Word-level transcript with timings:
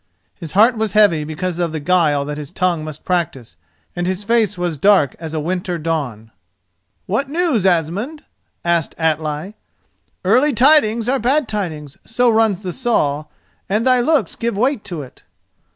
His 0.33 0.53
heart 0.53 0.75
was 0.75 0.93
heavy 0.93 1.23
because 1.23 1.59
of 1.59 1.71
the 1.73 1.79
guile 1.79 2.25
that 2.25 2.39
his 2.39 2.49
tongue 2.49 2.83
must 2.83 3.05
practise, 3.05 3.55
and 3.95 4.07
his 4.07 4.23
face 4.23 4.57
was 4.57 4.75
dark 4.79 5.15
as 5.19 5.35
a 5.35 5.39
winter 5.39 5.77
dawn. 5.77 6.31
"What 7.05 7.29
news, 7.29 7.67
Asmund?" 7.67 8.23
asked 8.65 8.95
Atli. 8.97 9.53
"Early 10.25 10.53
tidings 10.53 11.07
are 11.07 11.19
bad 11.19 11.47
tidings, 11.47 11.97
so 12.03 12.31
runs 12.31 12.61
the 12.63 12.73
saw, 12.73 13.25
and 13.69 13.85
thy 13.85 14.01
looks 14.01 14.35
give 14.35 14.57
weight 14.57 14.83
to 14.85 15.03
it." 15.03 15.21